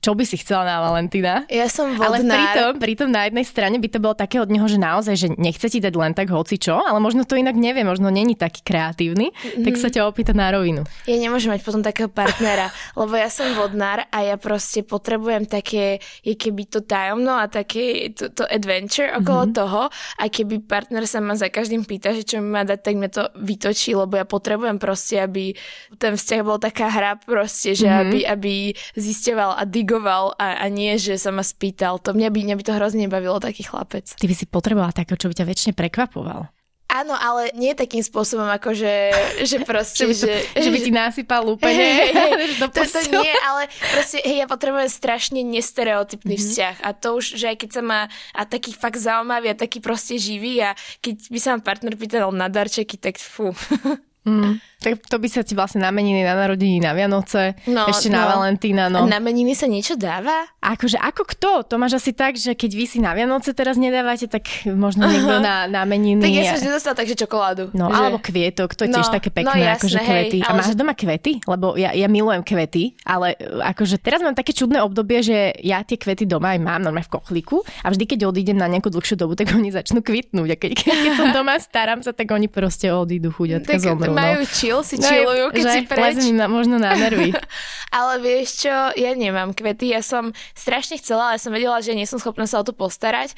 [0.00, 1.44] čo by si chcela na Valentína.
[1.52, 2.16] Ja som vodnár.
[2.16, 5.28] Ale pritom, pritom na jednej strane by to bolo také od neho, že naozaj, že
[5.36, 8.64] nechce ti dať len tak hoci čo, ale možno to inak nevie, možno není taký
[8.64, 9.64] kreatívny, mm-hmm.
[9.68, 10.88] tak sa ťa opýta na rovinu.
[11.04, 16.00] Ja nemôžem mať potom takého partnera, lebo ja som vodnár a ja proste potrebujem také,
[16.24, 19.60] je keby to tajomno a také to, to adventure okolo mm-hmm.
[19.60, 22.94] toho a keby partner sa ma za každým pýta, že čo mi má dať, tak
[22.96, 25.52] mi to vytočí, lebo ja potrebujem proste, aby
[26.00, 28.00] ten vzťah bol taká hra proste, že mm-hmm.
[28.00, 28.54] aby, aby
[28.96, 31.98] zisteval a dig reagoval a, a nie, že sa ma spýtal.
[32.06, 34.14] To mňa by, mňa by to hrozne nebavilo, taký chlapec.
[34.14, 36.46] Ty by si potrebovala takého, čo by ťa väčšine prekvapoval.
[36.90, 39.14] Áno, ale nie takým spôsobom, ako že,
[39.46, 42.30] že proste, že, že, že by ti násypal úplne hey, hey,
[42.62, 46.50] to, to nie, ale proste, hej, ja potrebujem strašne nestereotypný mm-hmm.
[46.50, 48.00] vzťah a to už, že aj keď sa má
[48.34, 52.34] a taký fakt zaujímavý a taký proste živý a keď by sa ma partner pýtal
[52.34, 53.54] na darčeky, tak fú.
[54.20, 54.60] Mm.
[54.80, 58.16] Tak to by sa ti vlastne na meniny, na narodení, na Vianoce, no, ešte no.
[58.16, 59.04] na Valentína, no.
[59.04, 60.48] Na meniny sa niečo dáva?
[60.60, 61.50] Akože ako kto?
[61.68, 65.36] To máš asi tak, že keď vy si na Vianoce teraz nedávate, tak možno niekto
[65.44, 66.24] na, na meniny.
[66.24, 67.64] Tak ja som vždy dostala takže čokoládu.
[67.76, 67.96] No, že...
[67.96, 70.38] alebo kvietok, to je no, tiež také no, pekné, no, jasné, akože kvety.
[70.40, 70.76] Hej, A máš že...
[70.76, 71.32] doma kvety?
[71.44, 75.84] Lebo ja, ja milujem kvety, ale e, akože teraz mám také čudné obdobie, že ja
[75.84, 79.16] tie kvety doma aj mám normálne v kochlíku a vždy, keď odídem na nejakú dlhšiu
[79.20, 80.48] dobu, tak oni začnú kvitnúť.
[80.48, 83.76] A keď, keď som doma, starám sa, tak oni proste odídu chuďatka
[84.14, 86.16] Majú no chill, si chillujú, keď že si preč.
[86.34, 87.34] na, možno na nervy.
[87.98, 92.06] ale vieš čo, ja nemám kvety, ja som strašne chcela, ale som vedela, že nie
[92.06, 93.34] som schopná sa o to postarať.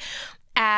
[0.53, 0.69] A,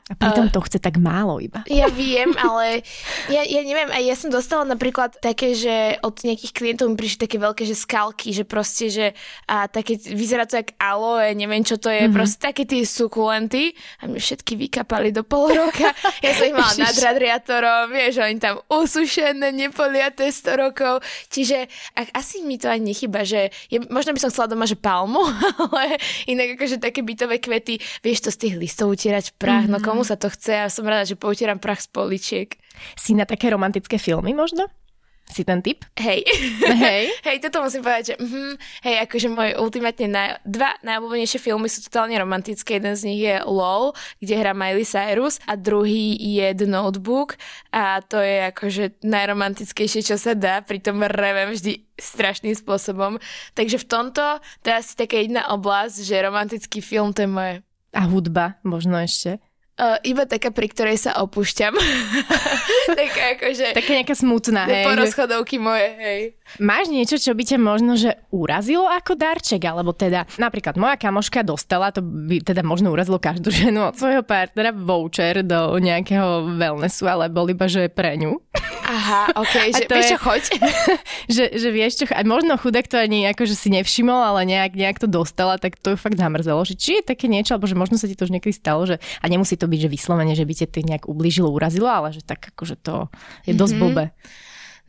[0.00, 1.60] a pritom uh, to chce tak málo iba.
[1.68, 2.80] Ja viem, ale
[3.28, 7.28] ja, ja neviem, aj ja som dostala napríklad také, že od nejakých klientov mi prišli
[7.28, 9.12] také veľké, že skalky, že proste, že
[9.44, 12.16] a také, vyzerá to jak aloe, neviem čo to je, mm-hmm.
[12.16, 15.92] proste také tie sukulenty a mi všetky vykapali do pol roka.
[16.24, 21.00] Ja som ich mala nad radiátorom, vieš, oni tam usušené, nepoliaté 100 rokov,
[21.32, 24.76] čiže ak, asi mi to ani nechyba, že je, možno by som chcela doma, že
[24.76, 25.20] palmu,
[25.64, 25.96] ale
[26.28, 29.74] inak akože také bytové kvety, vieš to z tých listov poutierať prach, mm-hmm.
[29.74, 29.86] no mhm.
[29.90, 30.54] komu sa to chce?
[30.54, 32.54] Ja som rada, že poutieram prach z poličiek.
[32.94, 34.70] Si na také romantické filmy možno?
[35.30, 35.86] Si ten typ?
[35.94, 36.26] Hej.
[36.66, 37.06] Hej.
[37.26, 41.86] Hej, toto musím povedať, že mm, hej, akože moje ultimátne naj, dva najobľúbenejšie filmy sú
[41.86, 42.82] totálne romantické.
[42.82, 47.38] Jeden z nich je LOL, kde hrá Miley Cyrus a druhý je The Notebook
[47.70, 53.22] a to je akože najromantickejšie, čo sa dá, pritom revem vždy strašným spôsobom.
[53.54, 57.54] Takže v tomto to je asi taká jedna oblasť, že romantický film to je moje
[57.92, 59.42] a hudba možno ešte.
[59.80, 61.72] Uh, iba taká, pri ktorej sa opúšťam.
[63.00, 63.72] taká akože...
[63.72, 64.84] Taká nejaká smutná, hej.
[64.84, 66.20] Porozchodovky moje, hej.
[66.60, 69.64] Máš niečo, čo by ťa možno, že urazilo ako darček?
[69.64, 74.20] Alebo teda, napríklad moja kamoška dostala, to by teda možno urazilo každú ženu od svojho
[74.20, 78.36] partnera voucher do nejakého wellnessu, ale bol iba, že pre ňu.
[78.90, 80.42] Aha, ok, že vieš čo, choď.
[81.38, 84.98] že, že vieš čo, aj možno chudák to ani akože si nevšimol, ale nejak, nejak
[84.98, 86.66] to dostala, tak to ju fakt zamrzelo.
[86.66, 88.98] Že či je také niečo, alebo že možno sa ti to už niekedy stalo, že
[89.22, 92.26] a nemusí to byť, že vyslovene, že by ti to nejak ublížilo, urazilo, ale že
[92.26, 93.06] tak akože to
[93.46, 93.94] je dosť mm-hmm.
[93.94, 94.04] blbé.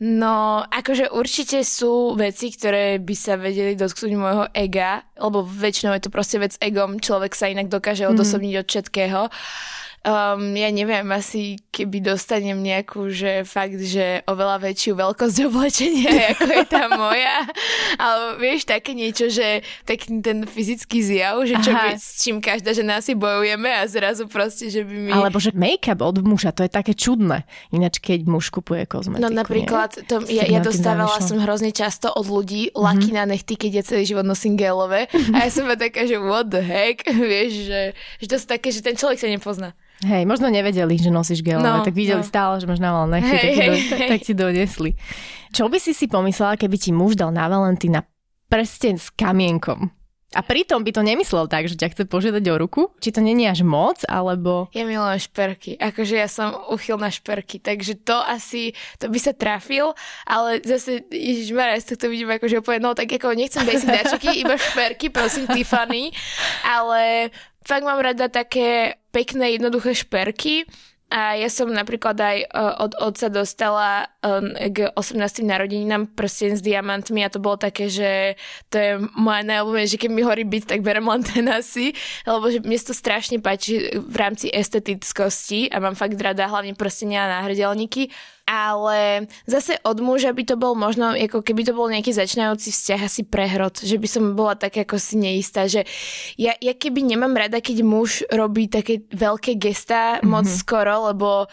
[0.02, 6.02] No, akože určite sú veci, ktoré by sa vedeli dotknúť môjho ega, lebo väčšinou je
[6.02, 8.18] to proste vec egom, človek sa inak dokáže mhm.
[8.18, 8.60] odosobniť mm.
[8.60, 9.20] od všetkého.
[10.02, 16.50] Um, ja neviem, asi keby dostanem nejakú, že fakt, že oveľa väčšiu veľkosť oblečenia, ako
[16.50, 17.46] je tá moja.
[18.02, 22.74] Ale vieš, také niečo, že taký ten fyzický zjav, že čo by, s čím každá
[22.74, 25.10] žena si bojujeme a zrazu proste, že by mi...
[25.14, 27.46] Alebo že make-up od muža, to je také čudné.
[27.70, 29.22] Ináč, keď muž kupuje kozmetiku.
[29.22, 32.82] No napríklad, to, ja, ja dostávala som hrozne často od ľudí mm-hmm.
[32.82, 35.06] laky na nechty, keď ja celý život nosím gelové.
[35.30, 37.80] A ja som taká, že what the heck, vieš, že,
[38.18, 39.78] že to sú také, že ten človek sa nepozná.
[40.02, 42.26] Hej, možno nevedeli, že nosíš gel, no, tak videli no.
[42.26, 44.08] stále, že máš na valné hey, tak, hey, do, hey.
[44.10, 44.90] tak ti donesli.
[45.54, 48.02] Čo by si si pomyslela, keby ti muž dal na Valentína
[48.50, 49.94] prsten s kamienkom?
[50.32, 52.88] A pritom by to nemyslel tak, že ťa chce požiadať o ruku?
[53.04, 54.72] Či to není až moc, alebo...
[54.72, 55.76] Ja milujem šperky.
[55.76, 59.92] Akože ja som uchyl na šperky, takže to asi, to by sa trafil,
[60.24, 64.56] ale zase, ježišmarja, ja to vidím akože úplne, no tak ako nechcem basic dačeky, iba
[64.56, 66.16] šperky, prosím, Tiffany,
[66.64, 67.28] ale
[67.66, 70.64] fakt mám rada také pekné, jednoduché šperky
[71.12, 75.44] a ja som napríklad aj uh, od otca dostala um, k 18.
[75.44, 78.40] narodeninám prsten s diamantmi a to bolo také, že
[78.72, 81.92] to je moja najobľúbenejšia, keď mi horí byť, tak berem len ten asi,
[82.24, 87.28] lebo že mne to strašne páči v rámci estetickosti a mám fakt rada hlavne prstenia
[87.28, 88.08] a náhrdelníky
[88.52, 93.00] ale zase od muža by to bol možno, ako keby to bol nejaký začínajúci vzťah
[93.00, 95.88] asi prehrod, že by som bola tak ako si neistá, že
[96.36, 100.28] ja, ja keby nemám rada, keď muž robí také veľké gestá mm-hmm.
[100.28, 101.48] moc skoro, lebo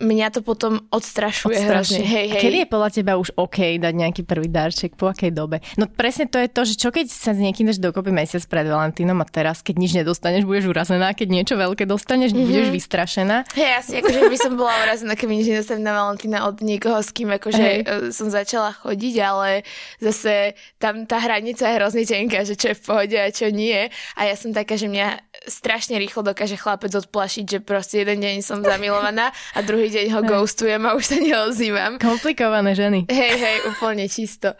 [0.00, 2.02] mňa to potom odstrašuje hrozne.
[2.02, 2.40] Hej, hej.
[2.40, 4.96] A kedy je podľa teba už OK dať nejaký prvý darček?
[4.96, 5.60] Po akej dobe?
[5.76, 8.66] No presne to je to, že čo keď sa s niekým dáš dokopy mesiac pred
[8.66, 12.48] Valentínom a teraz, keď nič nedostaneš, budeš urazená, keď niečo veľké dostaneš, mm-hmm.
[12.48, 13.36] budeš vystrašená.
[13.52, 17.12] Hej, asi akože by som bola urazená, keby nič nedostanem na Valentína od niekoho, s
[17.12, 17.84] kým akože hey.
[17.84, 19.68] E, som začala chodiť, ale
[20.00, 23.92] zase tam tá hranica je hrozne tenká, že čo je v pohode a čo nie.
[24.16, 28.34] A ja som taká, že mňa strašne rýchlo dokáže chlapec odplašiť, že proste jeden deň
[28.40, 31.98] som zamilovaná a druhý deň ho ghostujem a už sa neozývam.
[31.98, 33.10] Komplikované ženy.
[33.10, 34.54] Hej, hej, úplne čisto.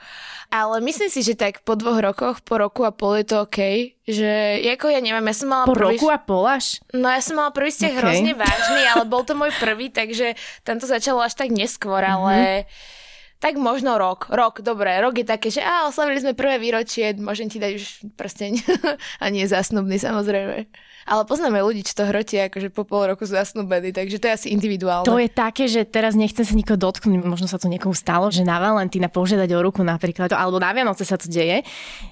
[0.51, 3.59] Ale myslím si, že tak po dvoch rokoch, po roku a pol je to OK,
[4.03, 5.95] že ako ja neviem, ja som mala po prvý...
[5.95, 6.83] roku a pol až?
[6.91, 8.01] No ja som mala prvý vzťah okay.
[8.03, 10.35] hrozne vážny, ale bol to môj prvý, takže
[10.67, 12.19] tam to začalo až tak neskôr, mm-hmm.
[12.19, 12.67] ale
[13.39, 14.27] tak možno rok.
[14.27, 17.85] Rok, dobre, rok je také, že á, oslavili sme prvé výročie, môžem ti dať už
[18.19, 18.53] prsteň
[19.23, 20.67] a nie zasnubný samozrejme.
[21.09, 24.49] Ale poznáme ľudí, čo to hrotia, akože po pol roku zasnúbení, takže to je asi
[24.53, 25.09] individuálne.
[25.09, 28.45] To je také, že teraz nechcem sa nikoho dotknúť, možno sa to niekomu stalo, že
[28.45, 31.65] na Valentína požiadať o ruku napríklad, alebo na Vianoce sa to deje,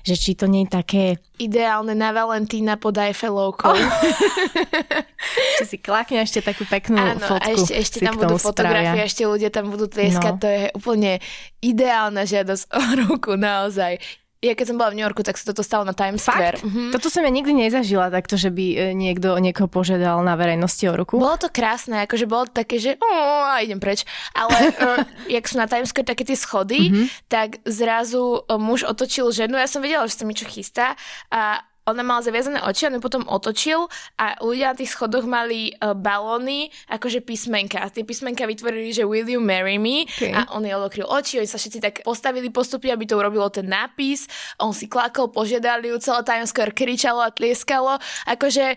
[0.04, 1.02] že či to nie je také...
[1.36, 3.76] Ideálne na Valentína pod Eiffelovkou.
[3.76, 3.78] Oh.
[5.60, 7.44] či si klakne ešte takú peknú Áno, fotku.
[7.44, 10.40] a ešte, ešte tam budú fotografie, ešte ľudia tam budú tlieskať, no.
[10.40, 11.12] to je úplne
[11.60, 14.00] ideálna žiadosť o ruku, naozaj
[14.38, 16.62] ja keď som bola v New Yorku, tak sa toto stalo na Times Square.
[16.62, 16.94] Mm-hmm.
[16.94, 20.94] Toto som ja nikdy nezažila takto, že by e, niekto niekoho požiadal na verejnosti o
[20.94, 21.18] ruku.
[21.18, 24.06] Bolo to krásne, akože bolo také, že a idem preč.
[24.38, 25.02] Ale uh,
[25.34, 27.06] jak sú na Times Square také tie schody, mm-hmm.
[27.26, 30.94] tak zrazu uh, muž otočil ženu, ja som vedela, že sa mi čo chystá
[31.34, 33.88] a ona mala zaviazané oči, on ju potom otočil
[34.20, 37.80] a ľudia na tých schodoch mali uh, balóny, akože písmenka.
[37.80, 40.04] A tie písmenka vytvorili, že Will you marry me?
[40.04, 40.36] Okay.
[40.36, 43.66] A on jej odokryl oči, oni sa všetci tak postavili postupne, aby to urobilo ten
[43.66, 44.28] nápis.
[44.60, 47.96] On si klakol, požiadali ju, celé Square kričalo a tlieskalo.
[48.28, 48.76] Akože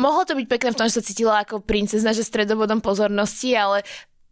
[0.00, 3.84] mohlo to byť pekné v tom, že sa cítila ako princezna, že stredobodom pozornosti, ale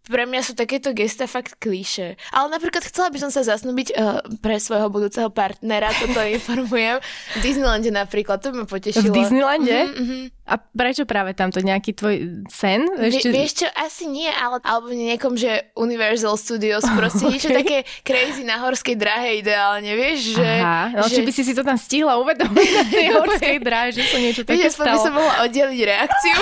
[0.04, 2.20] pre mňa sú takéto gesta fakt klíše.
[2.28, 7.00] Ale napríklad chcela by som sa zasnúbiť uh, pre svojho budúceho partnera, toto informujem.
[7.00, 9.08] V Disneylande napríklad, to by ma potešilo.
[9.08, 9.78] V Disneylande?
[9.88, 10.22] Mm-hmm.
[10.44, 11.64] A prečo práve tamto?
[11.64, 12.84] Nejaký tvoj sen?
[13.00, 13.32] Ešte...
[13.32, 17.32] Vie, vieš čo, asi nie, ale alebo v niekom, že Universal Studios, proste okay.
[17.32, 20.36] niečo také crazy na horskej drahe ideálne, vieš?
[20.36, 21.16] Že, Aha, no že...
[21.16, 24.44] či by si si to tam stihla uvedomiť na tej horskej drahe, že sa niečo
[24.44, 24.92] také stalo.
[24.92, 26.36] by som mohla oddeliť reakciu.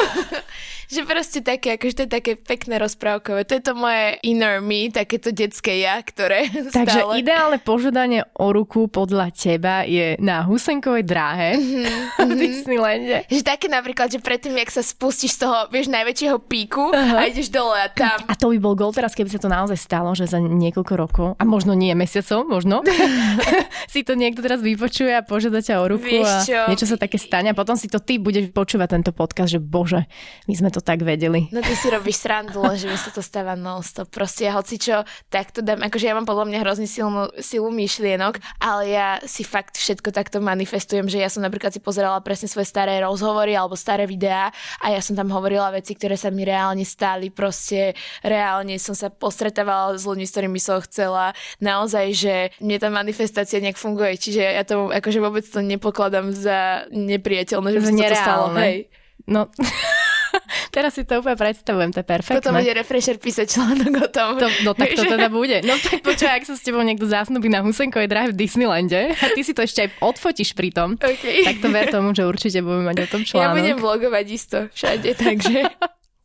[0.92, 3.48] Že proste také, akože to je také pekné rozprávkové.
[3.48, 7.24] To je to moje inner me, takéto detské ja, ktoré Takže stále...
[7.24, 12.28] ideálne požiadanie o ruku podľa teba je na Husenkovej dráhe mm-hmm.
[12.28, 13.16] v Disneylande.
[13.33, 17.16] Že také napríklad, že predtým, jak sa spustíš z toho, vieš, najväčšieho píku uh-huh.
[17.16, 18.20] a ideš dole a tam.
[18.28, 21.28] A to by bol gol teraz, keby sa to naozaj stalo, že za niekoľko rokov,
[21.40, 22.85] a možno nie mesiacov, možno,
[23.92, 27.48] si to niekto teraz vypočuje a požiada ťa o ruku a niečo sa také stane
[27.50, 30.05] a potom si to ty budeš počúvať tento podcast, že bože,
[30.50, 31.46] my sme to tak vedeli.
[31.54, 34.10] No ty si robíš srandu, že mi sa to stáva non-stop.
[34.10, 37.70] Proste ja hoci čo, tak to dám, akože ja mám podľa mňa hrozne silnú silu
[37.70, 42.50] myšlienok, ale ja si fakt všetko takto manifestujem, že ja som napríklad si pozerala presne
[42.50, 44.50] svoje staré rozhovory alebo staré videá
[44.82, 47.94] a ja som tam hovorila veci, ktoré sa mi reálne stáli, proste
[48.26, 51.32] reálne som sa postretávala s ľuďmi, s ktorými som chcela.
[51.62, 56.90] Naozaj, že mne tá manifestácia nejak funguje, čiže ja to akože vôbec to nepokladám za
[56.90, 58.46] nepriateľné, že by sa to stalo.
[58.58, 58.90] Hej.
[59.26, 59.46] No,
[60.76, 62.40] Teraz si to úplne predstavujem, to je perfektné.
[62.40, 64.30] Potom bude refresher písať článok o tom.
[64.40, 65.60] To, no tak to teda bude.
[65.64, 69.24] No tak počuj, ak sa s tebou niekto zásnubí na Husenkovej dráhe v Disneylande a
[69.32, 71.44] ty si to ešte aj odfotíš pri tom, okay.
[71.44, 73.44] tak to ver tomu, že určite budeme mať o tom článok.
[73.44, 75.68] Ja budem vlogovať isto všade, takže...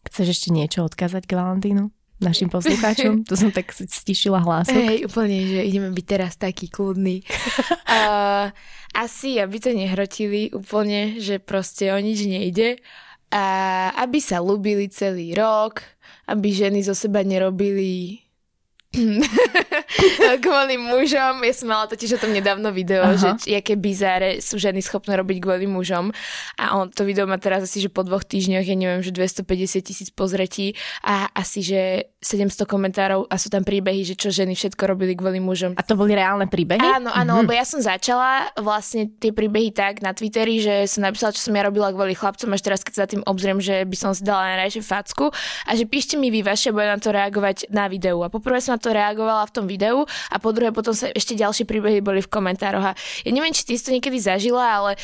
[0.08, 1.92] Chceš ešte niečo odkázať k Valentínu?
[2.18, 3.30] našim poslucháčom.
[3.30, 4.74] To som tak stišila hlasok.
[4.74, 7.22] Hej, úplne, že ideme byť teraz taký kľudný.
[7.86, 8.50] uh,
[8.98, 12.82] asi, aby to nehrotili úplne, že proste o nič nejde
[13.32, 13.46] a
[14.00, 15.84] aby sa ľúbili celý rok,
[16.28, 18.28] aby ženy zo seba nerobili
[20.46, 21.44] kvôli mužom.
[21.44, 23.18] Ja som mala totiž o tom nedávno video, Aha.
[23.18, 26.10] že či, aké bizáre sú ženy schopné robiť kvôli mužom.
[26.58, 29.86] A on, to video má teraz asi, že po dvoch týždňoch, ja neviem, že 250
[29.86, 31.82] tisíc pozretí a asi, že
[32.18, 35.78] 700 komentárov a sú tam príbehy, že čo ženy všetko robili kvôli mužom.
[35.78, 36.82] A to boli reálne príbehy?
[36.82, 37.40] Áno, áno, mm-hmm.
[37.46, 41.54] lebo ja som začala vlastne tie príbehy tak na Twitteri, že som napísala, čo som
[41.54, 44.58] ja robila kvôli chlapcom, až teraz keď sa tým obzriem, že by som si dala
[44.58, 45.30] najradšej facku
[45.70, 48.18] a že píšte mi vy vaše, budem na to reagovať na videu.
[48.26, 50.02] A poprvé som na to reagovala v tom videu
[50.34, 52.82] a po druhé potom sa ešte ďalšie príbehy boli v komentároch.
[52.82, 54.98] A ja neviem, či ty si to niekedy zažila, ale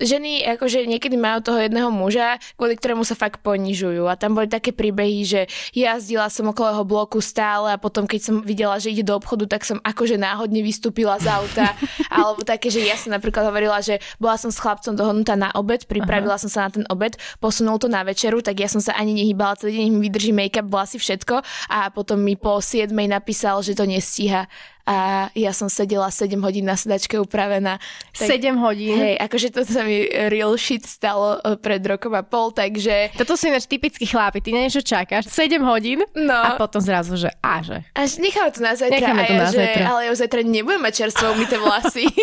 [0.00, 4.08] ženy akože niekedy majú toho jedného muža, kvôli ktorému sa fakt ponižujú.
[4.08, 5.40] A tam boli také príbehy, že
[5.76, 9.46] jazdila som okolo jeho bloku stále a potom keď som videla, že ide do obchodu,
[9.46, 11.76] tak som akože náhodne vystúpila z auta.
[12.10, 15.84] Alebo také, že ja som napríklad hovorila, že bola som s chlapcom dohodnutá na obed,
[15.84, 16.42] pripravila Aha.
[16.42, 19.60] som sa na ten obed, posunul to na večeru, tak ja som sa ani nehybala
[19.60, 23.84] celý deň, mi vydrží make-up, vlasy, všetko a potom mi po 7 napísal, že to
[23.84, 24.48] nestíha
[24.88, 27.78] a ja som sedela 7 hodín na sedačke upravená.
[28.16, 28.96] Tak, 7 hodín?
[28.96, 33.12] Hej, akože to sa mi real shit stalo e, pred rokom a pol, takže...
[33.16, 36.40] Toto sú ináč typický chlápi, ty niečo čakáš, 7 hodín no.
[36.40, 37.84] a potom zrazu, že a že...
[37.92, 39.82] Až necháme to na zajtra, necháme to na ja, zajtra.
[39.84, 42.06] Že, ale ja zajtra nebudem mať čerstvo umyté vlasy.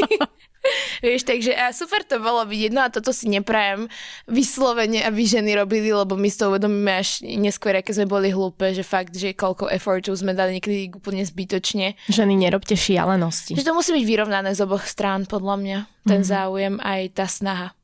[1.06, 3.88] Vieš, takže a super to bolo vidieť, no a toto si neprajem
[4.26, 8.74] vyslovene, aby ženy robili, lebo my si to uvedomíme až neskôr, aké sme boli hlúpe,
[8.74, 11.94] že fakt, že koľko effortu sme dali niekedy úplne zbytočne.
[12.10, 13.54] Ženy, nerobte šialenosti.
[13.54, 16.34] Že to musí byť vyrovnané z oboch strán, podľa mňa, ten mm-hmm.
[16.34, 17.77] záujem aj tá snaha.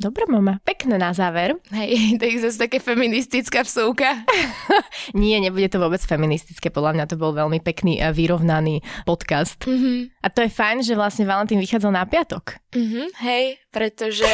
[0.00, 0.56] Dobre, mama.
[0.64, 1.60] Pekné na záver.
[1.76, 4.24] Hej, to je zase také feministická vsúka.
[5.12, 6.72] Nie, nebude to vôbec feministické.
[6.72, 9.60] Podľa mňa to bol veľmi pekný a vyrovnaný podcast.
[9.68, 10.24] Mm-hmm.
[10.24, 12.56] A to je fajn, že vlastne Valentín vychádzal na piatok.
[12.70, 14.30] Mm-hmm, hej, pretože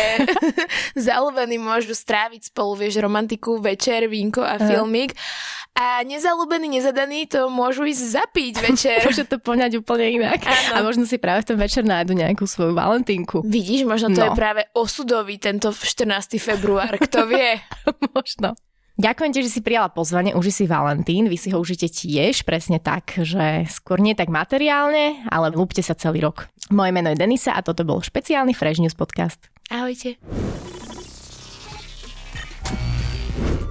[1.09, 5.17] zalúbení môžu stráviť spolu, vieš, romantiku, večer, vínko a filmík.
[5.77, 8.99] A nezalúbení, nezadaní to môžu ísť zapiť večer.
[9.05, 10.41] Môže to poňať úplne inak.
[10.45, 10.73] Ano.
[10.73, 13.45] A možno si práve v ten večer nájdu nejakú svoju valentínku.
[13.45, 14.27] Vidíš, možno to no.
[14.29, 16.41] je práve osudový tento 14.
[16.41, 17.61] február, kto vie.
[18.17, 18.57] možno.
[18.97, 22.81] Ďakujem ti, že si prijala pozvanie, uži si Valentín, vy si ho užite tiež, presne
[22.81, 26.49] tak, že skôr nie tak materiálne, ale lúpte sa celý rok.
[26.73, 29.53] Moje meno je Denisa a toto bol špeciálny Fresh News podcast.
[29.69, 30.17] Ahojte.